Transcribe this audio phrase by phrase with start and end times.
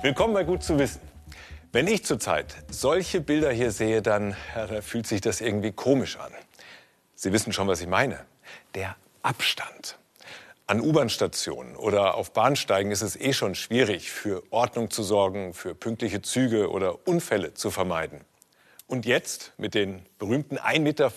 [0.00, 1.00] Willkommen bei Gut zu wissen.
[1.72, 6.16] Wenn ich zurzeit solche Bilder hier sehe, dann ja, da fühlt sich das irgendwie komisch
[6.18, 6.30] an.
[7.16, 8.24] Sie wissen schon, was ich meine.
[8.76, 9.98] Der Abstand.
[10.68, 15.74] An U-Bahn-Stationen oder auf Bahnsteigen ist es eh schon schwierig, für Ordnung zu sorgen, für
[15.74, 18.20] pünktliche Züge oder Unfälle zu vermeiden.
[18.86, 21.12] Und jetzt, mit den berühmten 1,50 Meter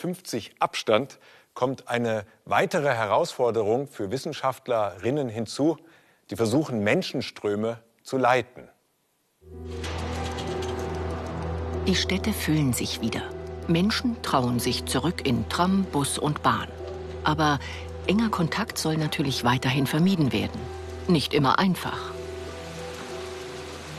[0.57, 1.20] Abstand,
[1.54, 5.77] kommt eine weitere Herausforderung für Wissenschaftlerinnen hinzu,
[6.32, 8.68] die versuchen, Menschenströme zu leiten.
[11.87, 13.23] Die Städte füllen sich wieder.
[13.68, 16.68] Menschen trauen sich zurück in Tram, Bus und Bahn.
[17.24, 17.60] Aber
[18.05, 20.61] enger Kontakt soll natürlich weiterhin vermieden werden.
[21.07, 21.97] Nicht immer einfach.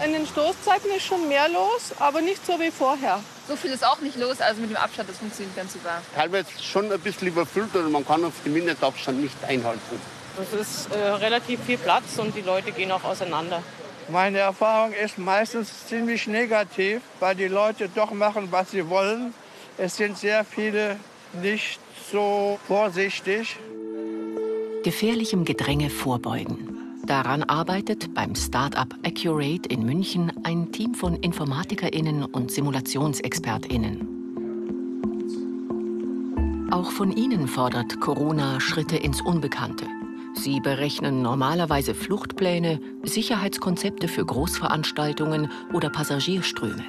[0.05, 3.20] In den Stoßzeiten ist schon mehr los, aber nicht so wie vorher.
[3.48, 6.03] So viel ist auch nicht los, also mit dem Abstand, das funktioniert ganz super.
[6.14, 10.00] Teilweise schon ein bisschen überfüllt und man kann auf den Mindestabstand nicht einhalten.
[10.41, 13.62] Es ist äh, relativ viel Platz und die Leute gehen auch auseinander.
[14.08, 19.33] Meine Erfahrung ist meistens ziemlich negativ, weil die Leute doch machen, was sie wollen.
[19.78, 20.97] Es sind sehr viele
[21.41, 23.56] nicht so vorsichtig.
[24.83, 26.73] Gefährlichem Gedränge vorbeugen.
[27.05, 34.08] Daran arbeitet beim Start-up Accurate in München ein Team von InformatikerInnen und SimulationsexpertInnen.
[36.70, 39.86] Auch von ihnen fordert Corona Schritte ins Unbekannte.
[40.34, 46.84] Sie berechnen normalerweise Fluchtpläne, Sicherheitskonzepte für Großveranstaltungen oder Passagierströme.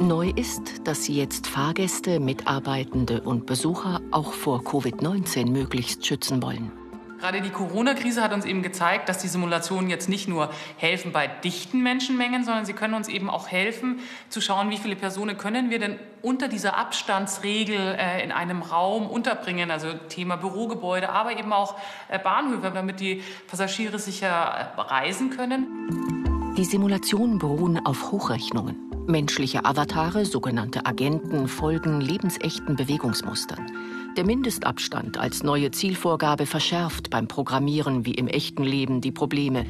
[0.00, 6.72] Neu ist, dass sie jetzt Fahrgäste, Mitarbeitende und Besucher auch vor Covid-19 möglichst schützen wollen.
[7.20, 11.26] Gerade die Corona-Krise hat uns eben gezeigt, dass die Simulationen jetzt nicht nur helfen bei
[11.26, 15.70] dichten Menschenmengen, sondern sie können uns eben auch helfen, zu schauen, wie viele Personen können
[15.70, 19.70] wir denn unter dieser Abstandsregel äh, in einem Raum unterbringen.
[19.70, 21.74] Also Thema Bürogebäude, aber eben auch
[22.08, 26.54] äh, Bahnhöfe, damit die Passagiere sicher äh, reisen können.
[26.56, 28.76] Die Simulationen beruhen auf Hochrechnungen.
[29.06, 33.97] Menschliche Avatare, sogenannte Agenten, folgen lebensechten Bewegungsmustern.
[34.16, 39.64] Der Mindestabstand als neue Zielvorgabe verschärft beim Programmieren wie im echten Leben die Probleme.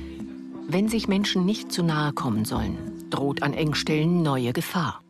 [0.67, 2.77] Wenn sich Menschen nicht zu nahe kommen sollen,
[3.11, 5.03] droht an Engstellen neue Gefahr.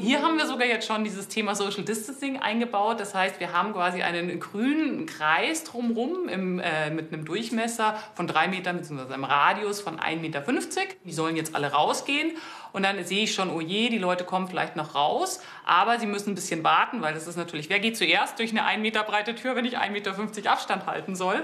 [0.00, 3.00] Hier haben wir sogar jetzt schon dieses Thema Social Distancing eingebaut.
[3.00, 8.28] Das heißt, wir haben quasi einen grünen Kreis drumherum im, äh, mit einem Durchmesser von
[8.28, 9.12] drei Metern bzw.
[9.12, 10.44] einem Radius von 1,50 Meter.
[11.04, 12.30] Die sollen jetzt alle rausgehen.
[12.72, 16.06] Und dann sehe ich schon, oh je, die Leute kommen vielleicht noch raus, aber sie
[16.06, 19.02] müssen ein bisschen warten, weil das ist natürlich, wer geht zuerst durch eine 1 Meter
[19.02, 21.42] breite Tür, wenn ich 1,50 Meter Abstand halten soll?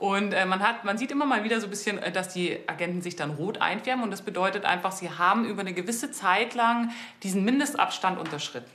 [0.00, 2.58] Und äh, man, hat, man sieht immer mal wieder so ein bisschen, äh, dass die
[2.66, 4.02] Agenten sich dann rot einfärben.
[4.02, 6.90] Und das bedeutet einfach, sie haben über eine gewisse Zeit lang
[7.22, 8.70] diesen Mindestabstand unterschritten.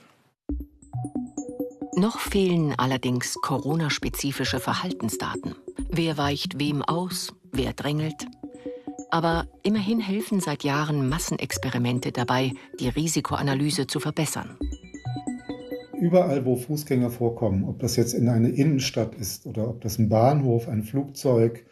[1.96, 5.56] Noch fehlen allerdings Corona-spezifische Verhaltensdaten.
[5.90, 7.34] Wer weicht wem aus?
[7.50, 8.26] Wer drängelt?
[9.10, 14.58] Aber immerhin helfen seit Jahren Massenexperimente dabei, die Risikoanalyse zu verbessern.
[16.00, 20.08] Überall, wo Fußgänger vorkommen, ob das jetzt in eine Innenstadt ist oder ob das ein
[20.08, 21.64] Bahnhof, ein Flugzeug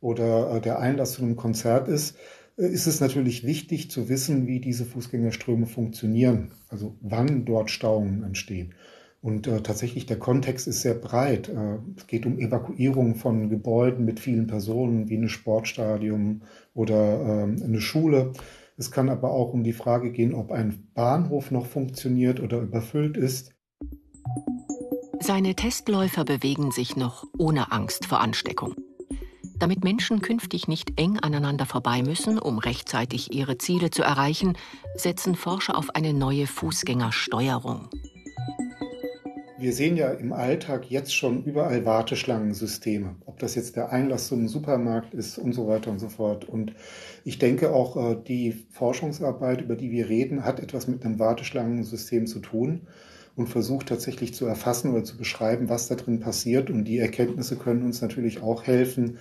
[0.00, 2.16] oder äh, der Einlass zu einem Konzert ist,
[2.58, 8.24] äh, ist es natürlich wichtig zu wissen, wie diese Fußgängerströme funktionieren, also wann dort Stauungen
[8.24, 8.74] entstehen.
[9.22, 11.48] Und äh, tatsächlich der Kontext ist sehr breit.
[11.48, 16.42] Äh, es geht um Evakuierung von Gebäuden mit vielen Personen, wie ein Sportstadion
[16.74, 18.32] oder äh, eine Schule.
[18.76, 23.16] Es kann aber auch um die Frage gehen, ob ein Bahnhof noch funktioniert oder überfüllt
[23.16, 23.54] ist.
[25.24, 28.74] Seine Testläufer bewegen sich noch ohne Angst vor Ansteckung.
[29.56, 34.58] Damit Menschen künftig nicht eng aneinander vorbei müssen, um rechtzeitig ihre Ziele zu erreichen,
[34.96, 37.88] setzen Forscher auf eine neue Fußgängersteuerung.
[39.60, 44.48] Wir sehen ja im Alltag jetzt schon überall Warteschlangensysteme, ob das jetzt der Einlass zum
[44.48, 46.48] Supermarkt ist und so weiter und so fort.
[46.48, 46.74] Und
[47.24, 52.26] ich denke auch, äh, die Forschungsarbeit, über die wir reden, hat etwas mit einem Warteschlangensystem
[52.26, 52.88] zu tun
[53.36, 56.70] und versucht tatsächlich zu erfassen oder zu beschreiben, was da drin passiert.
[56.70, 59.18] Und die Erkenntnisse können uns natürlich auch helfen,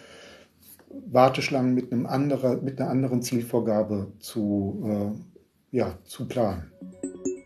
[1.08, 5.16] Warteschlangen mit, einem anderer, mit einer anderen Zielvorgabe zu,
[5.72, 6.72] äh, ja, zu planen.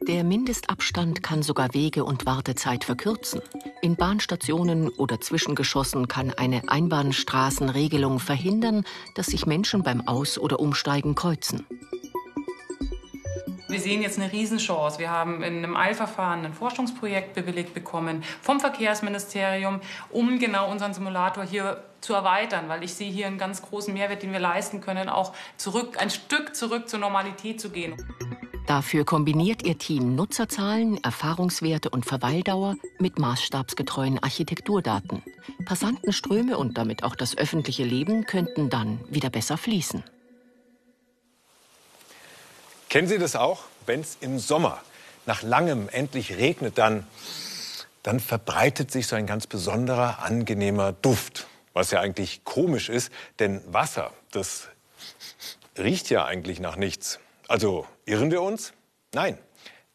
[0.08, 3.42] Der Mindestabstand kann sogar Wege und Wartezeit verkürzen.
[3.82, 8.84] In Bahnstationen oder Zwischengeschossen kann eine Einbahnstraßenregelung verhindern,
[9.16, 11.66] dass sich Menschen beim Aus- oder Umsteigen kreuzen.
[13.76, 15.00] Wir sehen jetzt eine Riesenchance.
[15.00, 19.82] Wir haben in einem Eilverfahren ein Forschungsprojekt bewilligt bekommen vom Verkehrsministerium,
[20.12, 24.24] um genau unseren Simulator hier zu erweitern, weil ich sehe hier einen ganz großen Mehrwert,
[24.24, 27.98] den wir leisten können, auch zurück, ein Stück zurück zur Normalität zu gehen.
[28.66, 35.22] Dafür kombiniert ihr Team Nutzerzahlen, Erfahrungswerte und Verweildauer mit maßstabsgetreuen Architekturdaten.
[35.66, 40.02] Passantenströme und damit auch das öffentliche Leben könnten dann wieder besser fließen.
[42.96, 43.64] Kennen Sie das auch?
[43.86, 44.82] Wenn es im Sommer
[45.26, 47.06] nach langem endlich regnet, dann,
[48.04, 51.46] dann verbreitet sich so ein ganz besonderer, angenehmer Duft.
[51.74, 54.70] Was ja eigentlich komisch ist, denn Wasser, das
[55.78, 57.20] riecht ja eigentlich nach nichts.
[57.50, 58.72] Also irren wir uns?
[59.14, 59.38] Nein,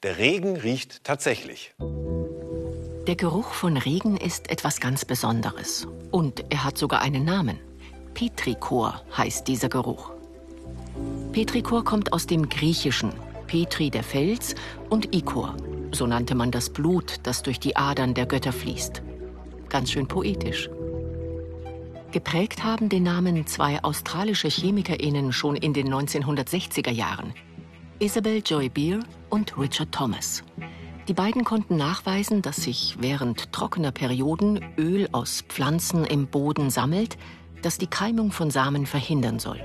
[0.02, 1.72] der Regen riecht tatsächlich.
[1.78, 5.86] Der Geruch von Regen ist etwas ganz Besonderes.
[6.10, 7.58] Und er hat sogar einen Namen.
[8.12, 10.19] Petrichor heißt dieser Geruch.
[11.32, 13.12] Petrichor kommt aus dem Griechischen.
[13.46, 14.56] Petri der Fels
[14.88, 15.56] und Ikor.
[15.92, 19.00] So nannte man das Blut, das durch die Adern der Götter fließt.
[19.68, 20.68] Ganz schön poetisch.
[22.10, 27.32] Geprägt haben den Namen zwei australische ChemikerInnen schon in den 1960er Jahren.
[28.00, 28.98] Isabel Joy Beer
[29.28, 30.42] und Richard Thomas.
[31.06, 37.16] Die beiden konnten nachweisen, dass sich während trockener Perioden Öl aus Pflanzen im Boden sammelt,
[37.62, 39.60] das die Keimung von Samen verhindern soll.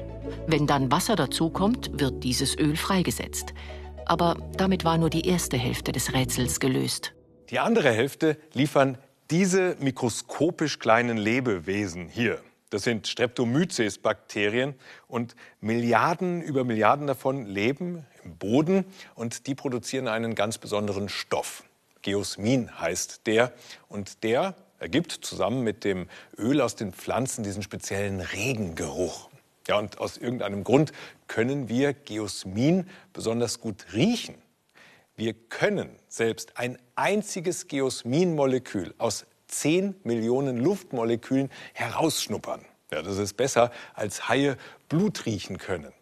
[0.47, 3.53] Wenn dann Wasser dazukommt, wird dieses Öl freigesetzt.
[4.05, 7.13] Aber damit war nur die erste Hälfte des Rätsels gelöst.
[7.49, 8.97] Die andere Hälfte liefern
[9.31, 14.75] diese mikroskopisch kleinen Lebewesen hier, das sind Streptomyces-Bakterien
[15.07, 21.63] und Milliarden über Milliarden davon leben im Boden und die produzieren einen ganz besonderen Stoff.
[22.01, 23.53] Geosmin heißt der
[23.87, 26.07] und der ergibt zusammen mit dem
[26.37, 29.29] Öl aus den Pflanzen diesen speziellen Regengeruch.
[29.67, 30.91] Ja, und aus irgendeinem Grund
[31.27, 34.35] können wir Geosmin besonders gut riechen.
[35.15, 42.61] Wir können selbst ein einziges Geosmin-Molekül aus 10 Millionen Luftmolekülen herausschnuppern.
[42.91, 44.57] Ja, das ist besser, als Haie
[44.89, 45.93] Blut riechen können.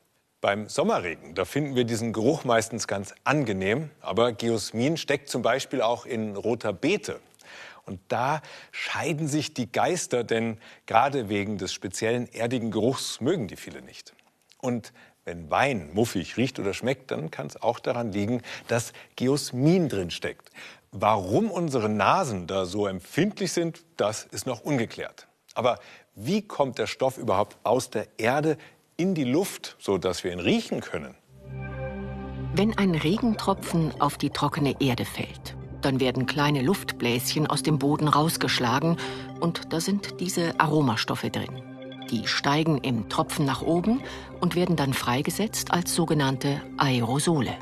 [0.41, 5.81] Beim Sommerregen, da finden wir diesen Geruch meistens ganz angenehm, aber Geosmin steckt zum Beispiel
[5.81, 7.21] auch in roter Beete.
[7.85, 8.41] Und da
[8.71, 14.13] scheiden sich die Geister, denn gerade wegen des speziellen erdigen Geruchs mögen die viele nicht.
[14.59, 14.93] Und
[15.25, 20.11] wenn Wein muffig riecht oder schmeckt, dann kann es auch daran liegen, dass Geosmin drin
[20.11, 20.49] steckt.
[20.91, 25.27] Warum unsere Nasen da so empfindlich sind, das ist noch ungeklärt.
[25.53, 25.79] Aber
[26.15, 28.57] wie kommt der Stoff überhaupt aus der Erde
[28.97, 31.15] in die Luft, sodass wir ihn riechen können?
[32.55, 38.07] Wenn ein Regentropfen auf die trockene Erde fällt, dann werden kleine Luftbläschen aus dem Boden
[38.07, 38.97] rausgeschlagen
[39.39, 41.61] und da sind diese Aromastoffe drin.
[42.09, 44.01] Die steigen im Tropfen nach oben
[44.39, 47.57] und werden dann freigesetzt als sogenannte Aerosole.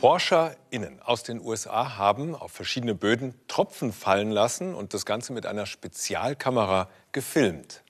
[0.00, 5.46] ForscherInnen aus den USA haben auf verschiedene Böden Tropfen fallen lassen und das Ganze mit
[5.46, 7.82] einer Spezialkamera gefilmt.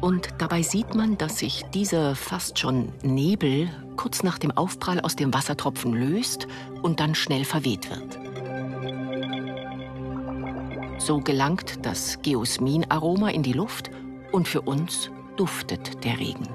[0.00, 5.16] Und dabei sieht man, dass sich dieser fast schon Nebel kurz nach dem Aufprall aus
[5.16, 6.46] dem Wassertropfen löst
[6.82, 8.18] und dann schnell verweht wird.
[11.00, 13.90] So gelangt das Geosmin-Aroma in die Luft
[14.30, 16.48] und für uns duftet der Regen.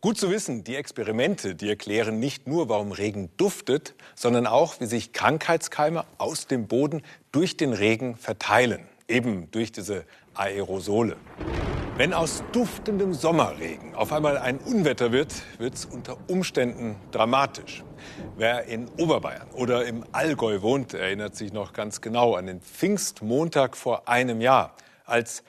[0.00, 4.86] Gut zu wissen, die Experimente, die erklären nicht nur, warum Regen duftet, sondern auch, wie
[4.86, 11.16] sich Krankheitskeime aus dem Boden durch den Regen verteilen, eben durch diese Aerosole.
[11.96, 17.82] Wenn aus duftendem Sommerregen auf einmal ein Unwetter wird, wird es unter Umständen dramatisch.
[18.36, 23.76] Wer in Oberbayern oder im Allgäu wohnt, erinnert sich noch ganz genau an den Pfingstmontag
[23.76, 25.42] vor einem Jahr, als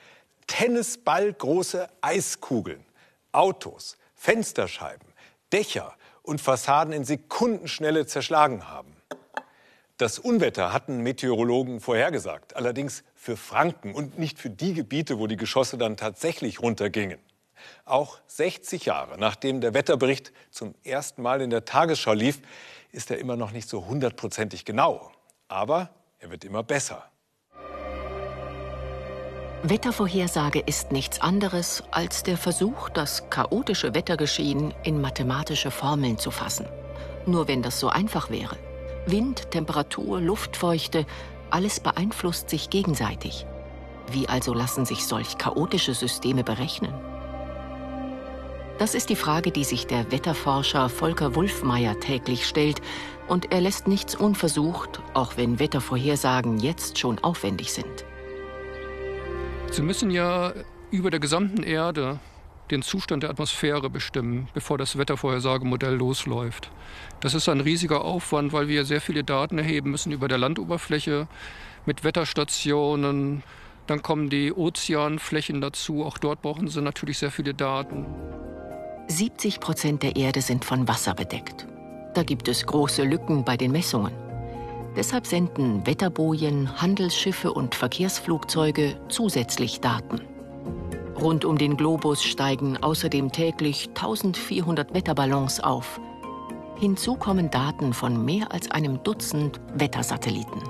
[0.47, 2.83] Tennisballgroße Eiskugeln,
[3.31, 5.07] Autos, Fensterscheiben,
[5.53, 5.93] Dächer
[6.23, 8.98] und Fassaden in Sekundenschnelle zerschlagen haben.
[9.99, 15.35] Das Unwetter hatten Meteorologen vorhergesagt, allerdings für Franken und nicht für die Gebiete, wo die
[15.35, 17.19] Geschosse dann tatsächlich runtergingen.
[17.83, 22.39] Auch 60 Jahre nachdem der Wetterbericht zum ersten Mal in der Tagesschau lief,
[22.93, 25.11] ist er immer noch nicht so hundertprozentig genau.
[25.49, 25.89] Aber
[26.19, 27.03] er wird immer besser.
[29.63, 36.67] Wettervorhersage ist nichts anderes als der Versuch, das chaotische Wettergeschehen in mathematische Formeln zu fassen.
[37.25, 38.55] Nur wenn das so einfach wäre.
[39.05, 41.05] Wind, Temperatur, Luftfeuchte,
[41.49, 43.45] alles beeinflusst sich gegenseitig.
[44.11, 46.93] Wie also lassen sich solch chaotische Systeme berechnen?
[48.79, 52.81] Das ist die Frage, die sich der Wetterforscher Volker Wulfmeier täglich stellt,
[53.27, 58.05] und er lässt nichts unversucht, auch wenn Wettervorhersagen jetzt schon aufwendig sind.
[59.69, 60.53] Sie müssen ja
[60.89, 62.19] über der gesamten Erde
[62.71, 66.69] den Zustand der Atmosphäre bestimmen, bevor das Wettervorhersagemodell losläuft.
[67.19, 71.27] Das ist ein riesiger Aufwand, weil wir sehr viele Daten erheben müssen über der Landoberfläche
[71.85, 73.43] mit Wetterstationen.
[73.87, 76.05] Dann kommen die Ozeanflächen dazu.
[76.05, 78.05] Auch dort brauchen sie natürlich sehr viele Daten.
[79.07, 81.67] 70 Prozent der Erde sind von Wasser bedeckt.
[82.13, 84.13] Da gibt es große Lücken bei den Messungen.
[84.95, 90.21] Deshalb senden Wetterbojen, Handelsschiffe und Verkehrsflugzeuge zusätzlich Daten.
[91.21, 95.99] Rund um den Globus steigen außerdem täglich 1400 Wetterballons auf.
[96.77, 100.61] Hinzu kommen Daten von mehr als einem Dutzend Wettersatelliten.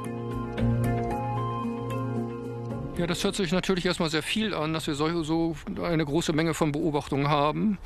[2.97, 6.55] Ja, das hört sich natürlich erstmal sehr viel an, dass wir so, eine große Menge
[6.55, 7.77] von Beobachtungen haben.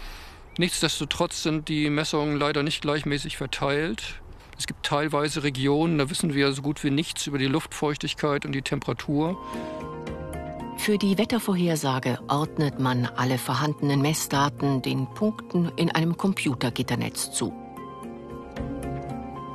[0.57, 4.21] Nichtsdestotrotz sind die Messungen leider nicht gleichmäßig verteilt.
[4.57, 8.53] Es gibt teilweise Regionen, da wissen wir so gut wie nichts über die Luftfeuchtigkeit und
[8.53, 9.37] die Temperatur.
[10.83, 17.53] Für die Wettervorhersage ordnet man alle vorhandenen Messdaten den Punkten in einem Computergitternetz zu.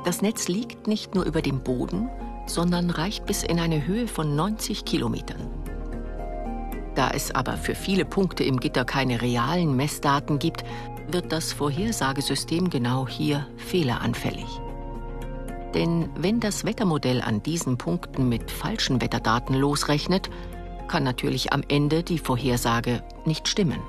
[0.05, 2.09] Das Netz liegt nicht nur über dem Boden,
[2.47, 5.47] sondern reicht bis in eine Höhe von 90 Kilometern.
[6.95, 10.63] Da es aber für viele Punkte im Gitter keine realen Messdaten gibt,
[11.11, 14.47] wird das Vorhersagesystem genau hier fehleranfällig.
[15.75, 20.31] Denn wenn das Wettermodell an diesen Punkten mit falschen Wetterdaten losrechnet,
[20.89, 23.79] kann natürlich am Ende die Vorhersage nicht stimmen.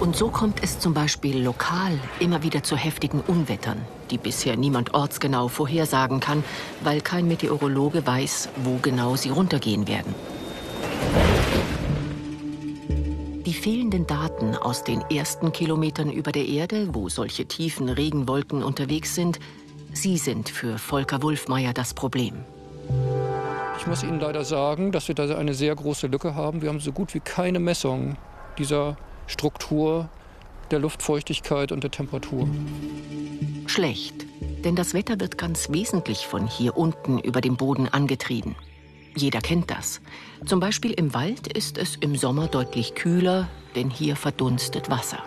[0.00, 4.94] Und so kommt es zum Beispiel lokal immer wieder zu heftigen Unwettern, die bisher niemand
[4.94, 6.42] ortsgenau vorhersagen kann,
[6.82, 10.14] weil kein Meteorologe weiß, wo genau sie runtergehen werden.
[13.44, 19.14] Die fehlenden Daten aus den ersten Kilometern über der Erde, wo solche tiefen Regenwolken unterwegs
[19.14, 19.38] sind,
[19.92, 22.44] sie sind für Volker Wulfmeier das Problem.
[23.80, 26.60] Ich muss Ihnen leider sagen, dass wir da eine sehr große Lücke haben.
[26.60, 28.18] Wir haben so gut wie keine Messung
[28.58, 30.10] dieser Struktur
[30.70, 32.46] der Luftfeuchtigkeit und der Temperatur.
[33.64, 34.26] Schlecht,
[34.66, 38.54] denn das Wetter wird ganz wesentlich von hier unten über dem Boden angetrieben.
[39.16, 40.02] Jeder kennt das.
[40.44, 45.22] Zum Beispiel im Wald ist es im Sommer deutlich kühler, denn hier verdunstet Wasser.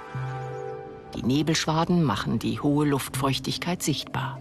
[1.15, 4.39] Die Nebelschwaden machen die hohe Luftfeuchtigkeit sichtbar.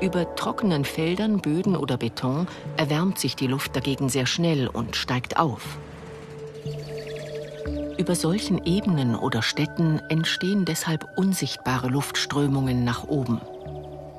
[0.00, 5.38] Über trockenen Feldern, Böden oder Beton erwärmt sich die Luft dagegen sehr schnell und steigt
[5.38, 5.78] auf.
[7.96, 13.40] Über solchen Ebenen oder Städten entstehen deshalb unsichtbare Luftströmungen nach oben.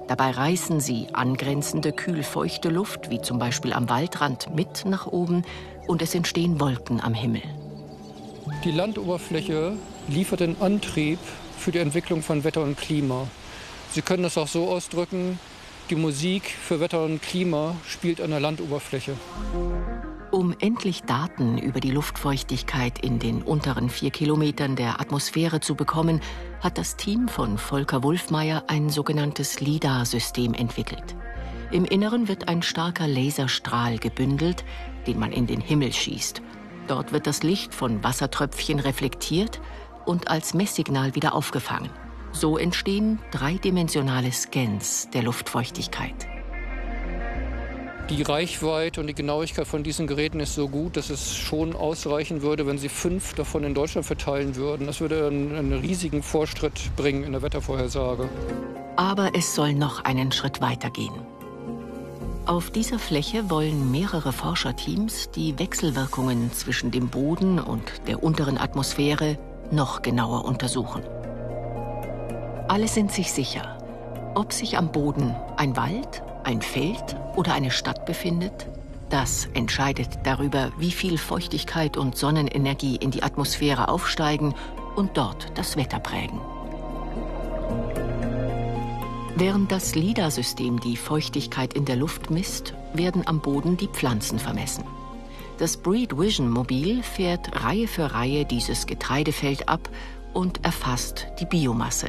[0.08, 5.44] Dabei reißen sie angrenzende kühlfeuchte Luft, wie zum Beispiel am Waldrand, mit nach oben
[5.88, 7.42] und es entstehen Wolken am Himmel.
[8.64, 9.74] Die Landoberfläche
[10.08, 11.20] liefert den Antrieb
[11.58, 13.28] für die Entwicklung von Wetter und Klima.
[13.96, 15.40] Sie können das auch so ausdrücken,
[15.90, 19.16] die Musik für Wetter und Klima spielt an der Landoberfläche.
[20.32, 26.20] Um endlich Daten über die Luftfeuchtigkeit in den unteren vier Kilometern der Atmosphäre zu bekommen,
[26.60, 31.16] hat das Team von Volker Wulfmeier ein sogenanntes LIDAR-System entwickelt.
[31.72, 34.66] Im Inneren wird ein starker Laserstrahl gebündelt,
[35.08, 36.42] den man in den Himmel schießt.
[36.90, 39.62] Dort wird das Licht von Wassertröpfchen reflektiert
[40.06, 41.92] und als Messsignal wieder aufgefangen.
[42.36, 46.28] So entstehen dreidimensionale Scans der Luftfeuchtigkeit.
[48.10, 52.42] Die Reichweite und die Genauigkeit von diesen Geräten ist so gut, dass es schon ausreichen
[52.42, 54.86] würde, wenn sie fünf davon in Deutschland verteilen würden.
[54.86, 58.30] Das würde einen, einen riesigen Vorschritt bringen in der Wettervorhersage.
[58.98, 61.14] Aber es soll noch einen Schritt weiter gehen.
[62.46, 69.38] Auf dieser Fläche wollen mehrere Forscherteams die Wechselwirkungen zwischen dem Boden und der unteren Atmosphäre
[69.72, 71.02] noch genauer untersuchen.
[72.68, 73.78] Alle sind sich sicher,
[74.34, 78.68] ob sich am Boden ein Wald, ein Feld oder eine Stadt befindet,
[79.10, 84.56] das entscheidet darüber, wie viel Feuchtigkeit und Sonnenenergie in die Atmosphäre aufsteigen
[84.96, 86.42] und dort das Wetter prägen.
[89.36, 94.86] Während das LIDAR-System die Feuchtigkeit in der Luft misst, werden am Boden die Pflanzen vermessen.
[95.60, 99.88] Das Breed Vision Mobil fährt Reihe für Reihe dieses Getreidefeld ab
[100.34, 102.08] und erfasst die Biomasse.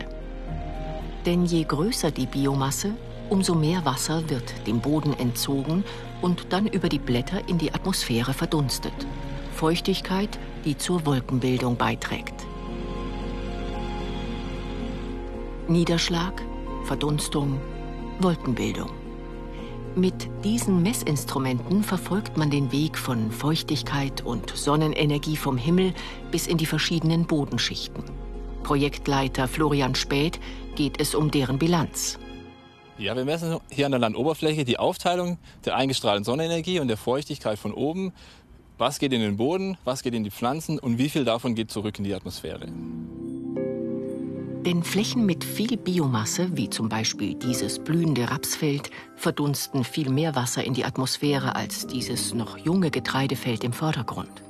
[1.27, 2.95] Denn je größer die Biomasse,
[3.29, 5.85] umso mehr Wasser wird dem Boden entzogen
[6.23, 8.95] und dann über die Blätter in die Atmosphäre verdunstet.
[9.53, 12.47] Feuchtigkeit, die zur Wolkenbildung beiträgt.
[15.67, 16.41] Niederschlag,
[16.85, 17.61] Verdunstung,
[18.21, 18.91] Wolkenbildung.
[19.97, 25.93] Mit diesen Messinstrumenten verfolgt man den Weg von Feuchtigkeit und Sonnenenergie vom Himmel
[26.31, 28.05] bis in die verschiedenen Bodenschichten.
[28.63, 30.39] Projektleiter Florian Späth
[30.77, 32.19] geht es um deren Bilanz.
[32.99, 37.59] Ja, wir messen hier an der Landoberfläche die Aufteilung der eingestrahlten Sonnenenergie und der Feuchtigkeit
[37.59, 38.13] von oben.
[38.79, 41.71] Was geht in den Boden, was geht in die Pflanzen und wie viel davon geht
[41.71, 42.69] zurück in die Atmosphäre.
[44.67, 50.65] Denn Flächen mit viel Biomasse, wie zum Beispiel dieses blühende Rapsfeld, verdunsten viel mehr Wasser
[50.65, 54.43] in die Atmosphäre als dieses noch junge Getreidefeld im Vordergrund.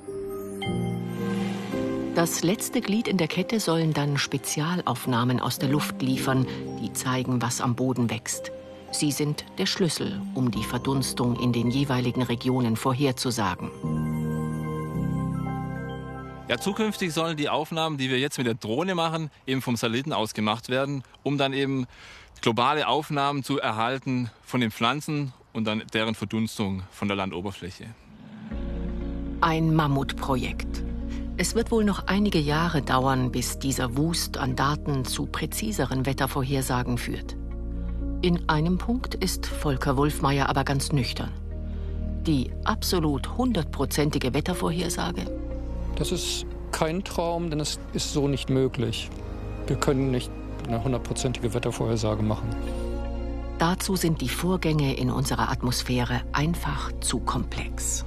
[2.17, 6.47] Das letzte Glied in der Kette sollen dann Spezialaufnahmen aus der Luft liefern,
[6.81, 8.53] die zeigen, was am Boden wächst.
[8.91, 13.71] Sie sind der Schlüssel, um die Verdunstung in den jeweiligen Regionen vorherzusagen.
[16.49, 20.15] Ja, zukünftig sollen die Aufnahmen, die wir jetzt mit der Drohne machen, eben vom Satelliten
[20.15, 21.85] aus gemacht werden, um dann eben
[22.41, 27.95] globale Aufnahmen zu erhalten von den Pflanzen und dann deren Verdunstung von der Landoberfläche.
[29.43, 30.83] Ein Mammutprojekt.
[31.39, 36.97] Es wird wohl noch einige Jahre dauern, bis dieser Wust an Daten zu präziseren Wettervorhersagen
[36.97, 37.37] führt.
[38.23, 41.31] In einem Punkt ist Volker Wulfmeier aber ganz nüchtern.
[42.27, 45.27] Die absolut hundertprozentige Wettervorhersage?
[45.97, 49.11] Das ist kein Traum, denn es ist so nicht möglich.
[49.67, 50.31] Wir können nicht
[50.67, 52.49] eine hundertprozentige Wettervorhersage machen.
[53.59, 58.07] Dazu sind die Vorgänge in unserer Atmosphäre einfach zu komplex.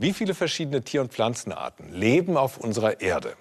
[0.00, 3.34] Wie viele verschiedene Tier- und Pflanzenarten leben auf unserer Erde?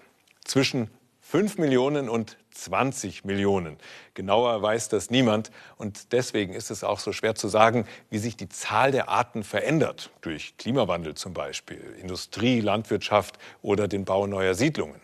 [0.43, 0.89] Zwischen
[1.21, 3.77] 5 Millionen und 20 Millionen.
[4.15, 5.51] Genauer weiß das niemand.
[5.75, 9.43] Und deswegen ist es auch so schwer zu sagen, wie sich die Zahl der Arten
[9.43, 10.09] verändert.
[10.21, 14.99] Durch Klimawandel zum Beispiel, Industrie, Landwirtschaft oder den Bau neuer Siedlungen.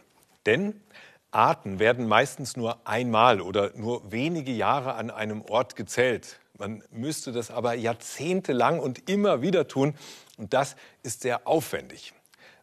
[0.47, 0.81] Denn
[1.29, 6.39] Arten werden meistens nur einmal oder nur wenige Jahre an einem Ort gezählt.
[6.57, 9.95] Man müsste das aber jahrzehntelang und immer wieder tun.
[10.37, 12.13] Und das ist sehr aufwendig.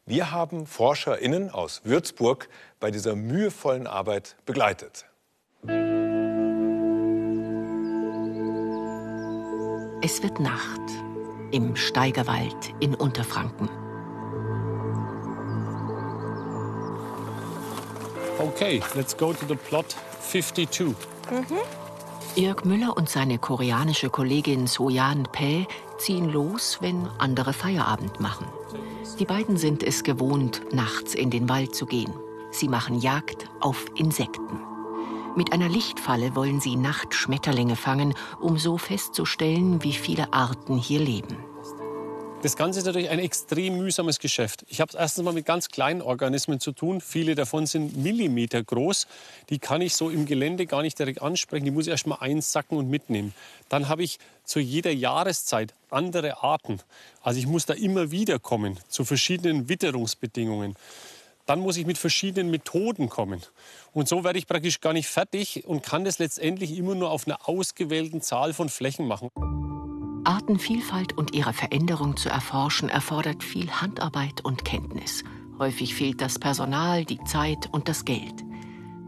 [0.06, 2.48] Wir haben ForscherInnen aus Würzburg
[2.80, 5.06] bei dieser mühevollen Arbeit begleitet.
[10.02, 10.80] Es wird Nacht
[11.52, 13.68] im Steigerwald in Unterfranken.
[18.38, 20.96] Okay, let's go to the plot 52.
[21.30, 21.79] Mhm.
[22.36, 25.66] Jörg Müller und seine koreanische Kollegin Soyan Pae
[25.98, 28.46] ziehen los, wenn andere Feierabend machen.
[29.18, 32.12] Die beiden sind es gewohnt, nachts in den Wald zu gehen.
[32.50, 34.61] Sie machen Jagd auf Insekten.
[35.37, 41.37] Mit einer Lichtfalle wollen sie Nachtschmetterlinge fangen, um so festzustellen, wie viele Arten hier leben.
[42.42, 44.64] Das Ganze ist natürlich ein extrem mühsames Geschäft.
[44.68, 47.03] Ich habe es erstens mal mit ganz kleinen Organismen zu tun.
[47.03, 49.07] Viele davon sind Millimeter groß.
[49.50, 51.66] Die kann ich so im Gelände gar nicht direkt ansprechen.
[51.66, 53.35] Die muss ich erst mal einsacken und mitnehmen.
[53.68, 56.81] Dann habe ich zu jeder Jahreszeit andere Arten.
[57.20, 60.76] Also ich muss da immer wieder kommen zu verschiedenen Witterungsbedingungen.
[61.44, 63.42] Dann muss ich mit verschiedenen Methoden kommen.
[63.92, 67.26] Und so werde ich praktisch gar nicht fertig und kann das letztendlich immer nur auf
[67.26, 69.29] einer ausgewählten Zahl von Flächen machen.
[70.40, 75.22] Artenvielfalt und ihre Veränderung zu erforschen erfordert viel Handarbeit und Kenntnis.
[75.59, 78.42] Häufig fehlt das Personal, die Zeit und das Geld.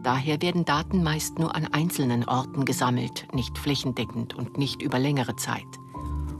[0.03, 5.35] Daher werden Daten meist nur an einzelnen Orten gesammelt, nicht flächendeckend und nicht über längere
[5.35, 5.65] Zeit.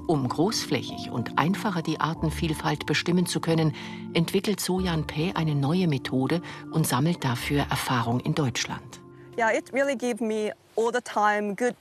[0.06, 3.74] Um großflächig und einfacher die Artenvielfalt bestimmen zu können,
[4.14, 6.40] entwickelt Sojan Pei eine neue Methode
[6.72, 9.02] und sammelt dafür Erfahrung in Deutschland.
[9.40, 11.74] Yeah, it really gave me all the time good.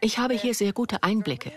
[0.00, 1.52] Ich habe hier sehr gute Einblicke.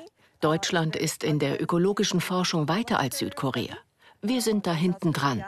[0.45, 3.75] Deutschland ist in der ökologischen Forschung weiter als Südkorea.
[4.21, 5.43] Wir sind da hinten dran.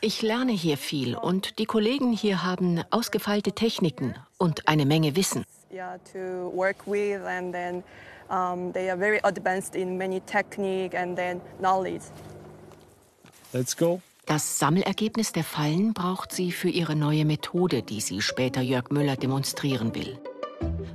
[0.00, 5.44] Ich lerne hier viel und die Kollegen hier haben ausgefeilte Techniken und eine Menge Wissen.
[13.52, 14.02] Let's go.
[14.26, 19.16] Das Sammelergebnis der Fallen braucht sie für ihre neue Methode, die sie später Jörg Müller
[19.16, 20.18] demonstrieren will.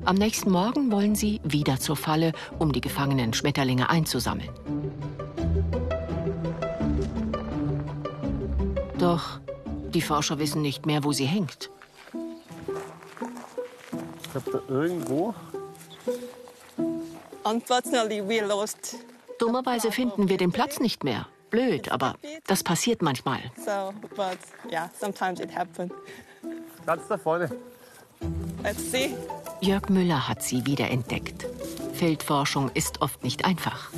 [0.06, 4.50] Am nächsten Morgen wollen sie wieder zur Falle, um die gefangenen Schmetterlinge einzusammeln.
[8.98, 9.40] Doch
[9.94, 11.70] die Forscher wissen nicht mehr, wo sie hängt.
[14.24, 15.34] Ich habe da irgendwo.
[17.44, 18.98] Unfortunately, we lost.
[19.40, 21.28] Dummerweise finden wir den Platz nicht mehr.
[21.50, 22.16] Blöd, aber
[22.48, 23.40] das passiert manchmal.
[23.58, 24.38] So, but
[24.72, 25.92] yeah, sometimes it happens.
[26.86, 27.50] Ganz da vorne.
[28.64, 29.16] Let's see.
[29.62, 31.46] Jörg Müller hat sie wiederentdeckt.
[31.94, 33.90] Feldforschung ist oft nicht einfach.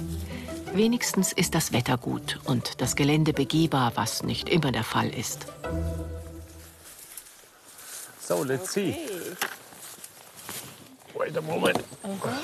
[0.73, 5.45] Wenigstens ist das Wetter gut und das Gelände begehbar, was nicht immer der Fall ist.
[8.21, 8.95] So, let's see.
[11.13, 11.83] Wait a moment.
[12.03, 12.35] Okay.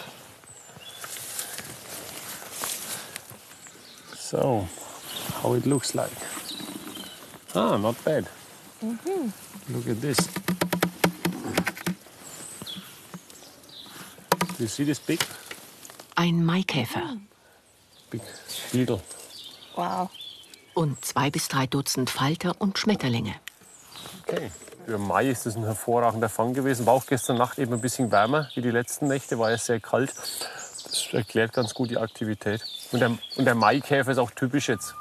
[4.20, 4.68] So,
[5.48, 6.12] how it looks like.
[7.56, 8.26] Ah, not bad.
[8.84, 9.32] Mhm.
[9.70, 10.18] Look at this.
[14.58, 15.20] Do you see this big,
[16.16, 17.18] Ein Maikäfer
[18.10, 18.22] big
[18.72, 19.00] beetle?
[19.76, 20.10] Wow.
[20.74, 23.36] und zwei bis drei Dutzend Falter und Schmetterlinge.
[24.28, 24.52] Okay.
[24.86, 26.86] Für Mai ist das ein hervorragender Fang gewesen.
[26.86, 29.80] War auch gestern Nacht eben ein bisschen wärmer wie die letzten Nächte, war ja sehr
[29.80, 30.14] kalt.
[30.16, 32.64] Das erklärt ganz gut die Aktivität.
[32.92, 34.96] Und der, und der Maikäfer ist auch typisch jetzt.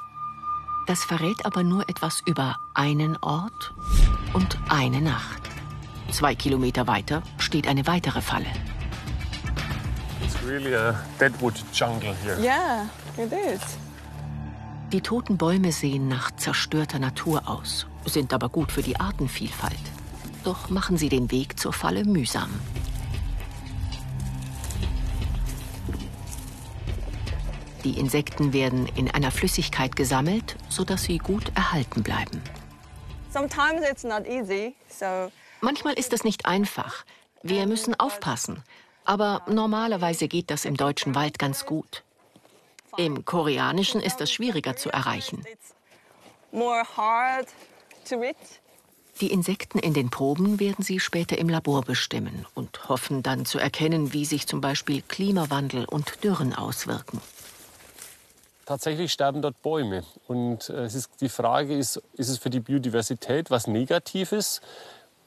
[0.86, 3.74] Das verrät aber nur etwas über einen Ort
[4.32, 5.42] und eine Nacht.
[6.12, 8.46] Zwei Kilometer weiter steht eine weitere Falle.
[10.24, 12.40] It's really a deadwood jungle here.
[12.40, 13.60] Yeah, it is.
[14.92, 19.74] Die toten Bäume sehen nach zerstörter Natur aus, sind aber gut für die Artenvielfalt.
[20.44, 22.50] Doch machen sie den Weg zur Falle mühsam.
[27.86, 32.42] Die Insekten werden in einer Flüssigkeit gesammelt, sodass sie gut erhalten bleiben.
[35.60, 37.04] Manchmal ist es nicht einfach.
[37.44, 38.64] Wir müssen aufpassen.
[39.04, 42.02] Aber normalerweise geht das im deutschen Wald ganz gut.
[42.96, 45.44] Im Koreanischen ist es schwieriger zu erreichen.
[49.20, 53.60] Die Insekten in den Proben werden sie später im Labor bestimmen und hoffen dann zu
[53.60, 57.20] erkennen, wie sich zum Beispiel Klimawandel und Dürren auswirken.
[58.66, 60.02] Tatsächlich sterben dort Bäume.
[60.26, 64.60] Und äh, ist, die Frage ist, ist es für die Biodiversität was Negatives?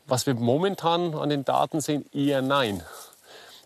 [0.05, 2.83] Was wir momentan an den Daten sehen, eher nein.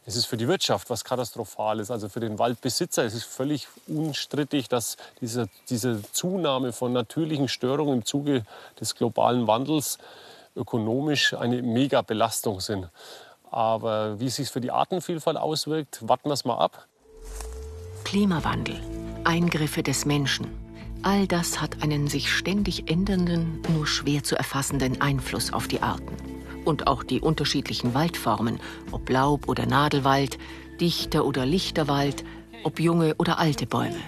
[0.05, 3.03] Es ist für die Wirtschaft was Katastrophales, also für den Waldbesitzer.
[3.03, 8.45] Es ist völlig unstrittig, dass diese, diese Zunahme von natürlichen Störungen im Zuge
[8.79, 9.97] des globalen Wandels
[10.55, 12.89] ökonomisch eine Mega-Belastung sind.
[13.49, 16.86] Aber wie es sich für die Artenvielfalt auswirkt, warten wir es mal ab.
[18.03, 18.79] Klimawandel,
[19.25, 20.47] Eingriffe des Menschen,
[21.01, 26.15] all das hat einen sich ständig ändernden, nur schwer zu erfassenden Einfluss auf die Arten.
[26.65, 28.59] Und auch die unterschiedlichen Waldformen,
[28.91, 30.38] ob Laub- oder Nadelwald,
[30.79, 32.23] dichter oder lichter Wald,
[32.63, 33.99] ob junge oder alte Bäume.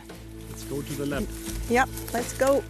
[0.50, 1.24] Let's go to the lab.
[1.70, 2.64] Yep, let's go.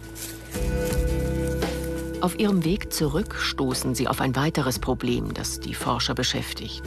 [2.20, 6.82] Auf ihrem Weg zurück stoßen sie auf ein weiteres Problem, das die Forscher beschäftigt.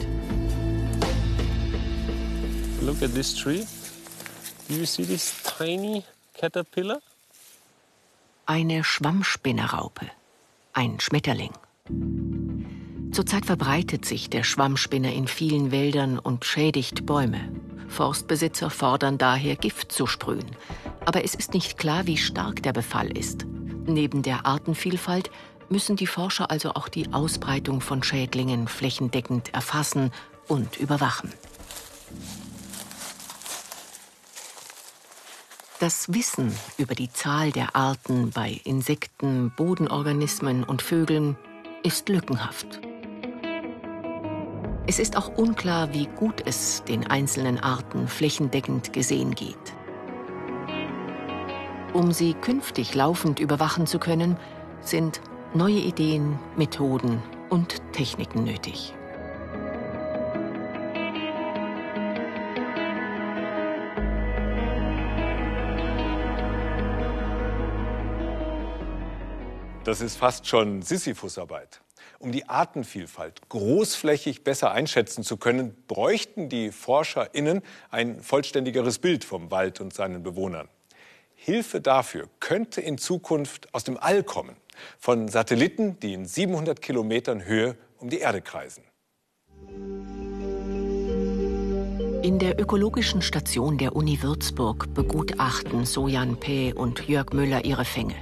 [2.82, 3.64] Look at this tree.
[4.70, 6.04] Do you see this tiny
[6.40, 7.00] caterpillar?
[8.46, 10.06] Eine Schwammspinnerraupe,
[10.74, 11.54] ein Schmetterling.
[13.12, 17.52] Zurzeit verbreitet sich der Schwammspinner in vielen Wäldern und schädigt Bäume.
[17.88, 20.56] Forstbesitzer fordern daher, Gift zu sprühen.
[21.04, 23.48] Aber es ist nicht klar, wie stark der Befall ist.
[23.88, 25.32] Neben der Artenvielfalt
[25.70, 30.12] müssen die Forscher also auch die Ausbreitung von Schädlingen flächendeckend erfassen
[30.48, 31.34] und überwachen.
[35.80, 41.38] Das Wissen über die Zahl der Arten bei Insekten, Bodenorganismen und Vögeln
[41.84, 42.82] ist lückenhaft.
[44.88, 49.56] Es ist auch unklar, wie gut es den einzelnen Arten flächendeckend gesehen geht.
[51.94, 54.36] Um sie künftig laufend überwachen zu können,
[54.82, 55.22] sind
[55.54, 58.94] neue Ideen, Methoden und Techniken nötig.
[69.90, 71.82] Das ist fast schon Sisyphusarbeit.
[72.20, 79.50] Um die Artenvielfalt großflächig besser einschätzen zu können, bräuchten die ForscherInnen ein vollständigeres Bild vom
[79.50, 80.70] Wald und seinen Bewohnern.
[81.34, 84.56] Hilfe dafür könnte in Zukunft aus dem All kommen,
[85.00, 88.84] von Satelliten, die in 700 Kilometern Höhe um die Erde kreisen.
[92.22, 98.14] In der ökologischen Station der Uni Würzburg begutachten Sojan Päh und Jörg Müller ihre Fänge.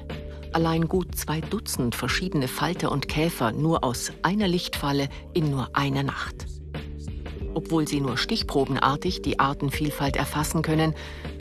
[0.58, 6.02] Allein gut zwei Dutzend verschiedene Falter und Käfer nur aus einer Lichtfalle in nur einer
[6.02, 6.48] Nacht.
[7.54, 10.96] Obwohl sie nur stichprobenartig die Artenvielfalt erfassen können,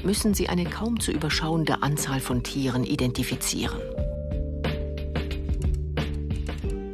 [0.05, 3.81] müssen sie eine kaum zu überschauende Anzahl von Tieren identifizieren.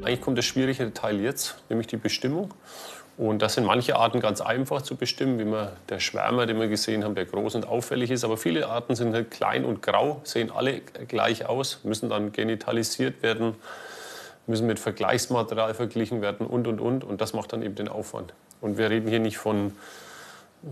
[0.05, 2.55] Eigentlich kommt der schwierige Teil jetzt, nämlich die Bestimmung.
[3.19, 6.69] Und das sind manche Arten ganz einfach zu bestimmen, wie man der Schwärmer, den wir
[6.69, 8.25] gesehen haben, der groß und auffällig ist.
[8.25, 13.23] Aber viele Arten sind halt klein und grau, sehen alle gleich aus, müssen dann genitalisiert
[13.23, 13.55] werden,
[14.47, 17.05] müssen mit Vergleichsmaterial verglichen werden und, und, und.
[17.05, 18.33] Und das macht dann eben den Aufwand.
[18.61, 19.73] Und wir reden hier nicht von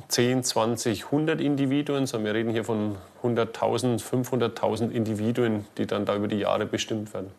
[0.09, 6.15] 10, 20, 100 Individuen, sondern wir reden hier von 100.000, 500.000 Individuen, die dann da
[6.15, 7.33] über die Jahre bestimmt werden.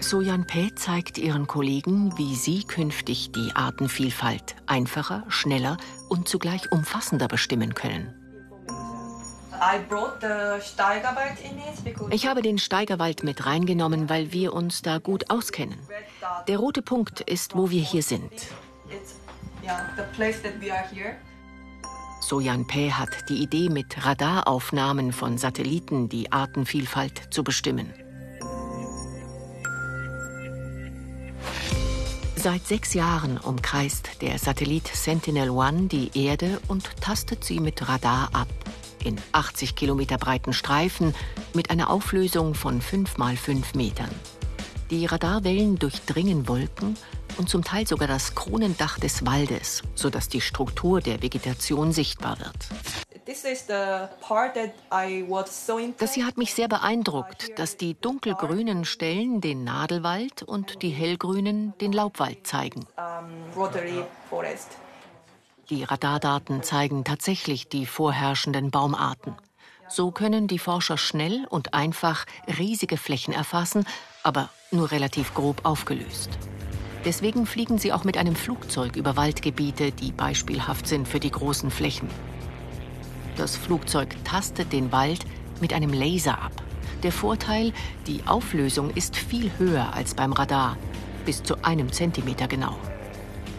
[0.00, 5.76] Sojan Päh zeigt ihren Kollegen, wie sie künftig die Artenvielfalt einfacher, schneller
[6.08, 8.14] und zugleich umfassender bestimmen können.
[12.10, 15.78] Ich habe den Steigerwald mit reingenommen, weil wir uns da gut auskennen.
[16.46, 18.30] Der rote Punkt ist, wo wir hier sind.
[22.20, 27.92] Sojan Pe hat die Idee, mit Radaraufnahmen von Satelliten die Artenvielfalt zu bestimmen.
[32.50, 38.48] Seit sechs Jahren umkreist der Satellit Sentinel-1 die Erde und tastet sie mit Radar ab.
[39.04, 41.14] In 80 Kilometer breiten Streifen
[41.52, 44.08] mit einer Auflösung von 5 mal 5 Metern.
[44.90, 46.96] Die Radarwellen durchdringen Wolken
[47.38, 52.68] und zum Teil sogar das Kronendach des Waldes, sodass die Struktur der Vegetation sichtbar wird.
[55.98, 61.74] Das hier hat mich sehr beeindruckt, dass die dunkelgrünen Stellen den Nadelwald und die hellgrünen
[61.78, 62.86] den Laubwald zeigen.
[65.70, 69.36] Die Radardaten zeigen tatsächlich die vorherrschenden Baumarten.
[69.88, 72.24] So können die Forscher schnell und einfach
[72.58, 73.86] riesige Flächen erfassen,
[74.22, 76.30] aber nur relativ grob aufgelöst.
[77.04, 81.70] Deswegen fliegen sie auch mit einem Flugzeug über Waldgebiete, die beispielhaft sind für die großen
[81.70, 82.08] Flächen.
[83.36, 85.24] Das Flugzeug tastet den Wald
[85.60, 86.52] mit einem Laser ab.
[87.04, 87.72] Der Vorteil,
[88.08, 90.76] die Auflösung ist viel höher als beim Radar,
[91.24, 92.76] bis zu einem Zentimeter genau.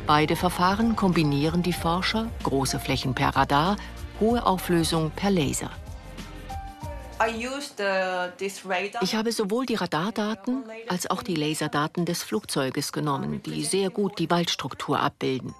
[0.06, 3.78] Beide Verfahren kombinieren die Forscher, große Flächen per Radar,
[4.20, 5.70] hohe Auflösung per Laser.
[9.02, 14.20] Ich habe sowohl die Radardaten als auch die Laserdaten des Flugzeuges genommen, die sehr gut
[14.20, 15.54] die Waldstruktur abbilden.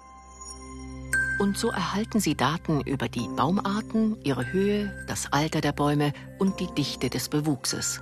[1.38, 6.60] Und so erhalten Sie Daten über die Baumarten, ihre Höhe, das Alter der Bäume und
[6.60, 8.00] die Dichte des Bewuchses.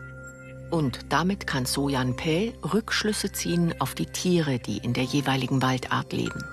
[0.71, 6.13] Und damit kann Sojan Pe Rückschlüsse ziehen auf die Tiere, die in der jeweiligen Waldart
[6.13, 6.45] leben.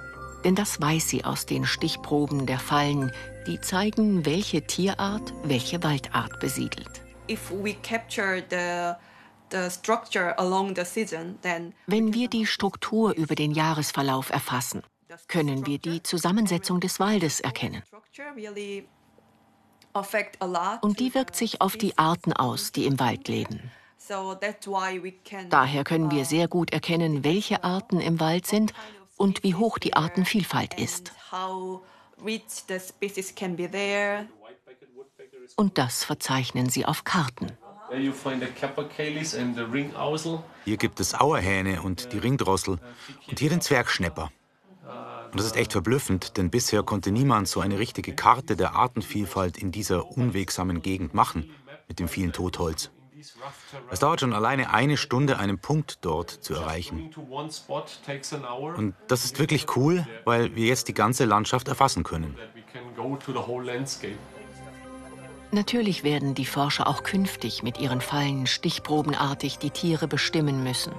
[0.45, 3.11] Denn das weiß sie aus den Stichproben der Fallen,
[3.47, 7.01] die zeigen, welche Tierart welche Waldart besiedelt.
[11.87, 14.83] Wenn wir die Struktur über den Jahresverlauf erfassen,
[15.27, 17.81] können wir die Zusammensetzung des Waldes erkennen.
[20.81, 23.71] Und die wirkt sich auf die Arten aus, die im Wald leben.
[25.49, 28.71] Daher können wir sehr gut erkennen, welche Arten im Wald sind
[29.17, 31.13] und wie hoch die Artenvielfalt ist.
[35.55, 37.51] Und das verzeichnen sie auf Karten.
[40.65, 42.79] Hier gibt es Auerhähne und die Ringdrossel
[43.27, 44.31] und hier den Zwergschnepper.
[45.31, 49.57] Und das ist echt verblüffend, denn bisher konnte niemand so eine richtige Karte der Artenvielfalt
[49.57, 51.51] in dieser unwegsamen Gegend machen,
[51.87, 52.89] mit dem vielen Totholz.
[53.91, 57.09] Es dauert schon alleine eine Stunde, einen Punkt dort zu erreichen.
[58.75, 62.35] Und das ist wirklich cool, weil wir jetzt die ganze Landschaft erfassen können.
[65.51, 70.93] Natürlich werden die Forscher auch künftig mit ihren Fallen stichprobenartig die Tiere bestimmen müssen.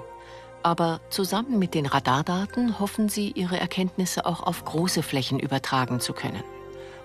[0.63, 6.13] Aber zusammen mit den Radardaten hoffen sie, ihre Erkenntnisse auch auf große Flächen übertragen zu
[6.13, 6.43] können.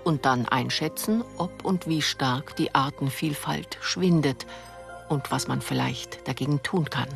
[0.04, 4.48] Und dann einschätzen, ob und wie stark die Artenvielfalt schwindet
[5.12, 7.10] und was man vielleicht dagegen tun kann.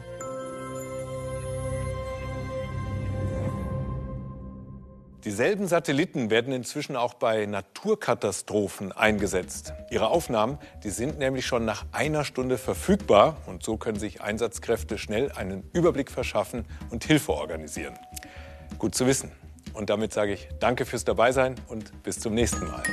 [5.23, 9.73] Dieselben Satelliten werden inzwischen auch bei Naturkatastrophen eingesetzt.
[9.89, 14.99] Ihre Aufnahmen, die sind nämlich schon nach einer Stunde verfügbar und so können sich Einsatzkräfte
[14.99, 17.97] schnell einen Überblick verschaffen und Hilfe organisieren.
[18.77, 19.31] Gut zu wissen.
[19.73, 22.83] Und damit sage ich Danke fürs Dabeisein und bis zum nächsten Mal.